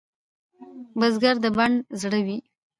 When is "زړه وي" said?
2.01-2.37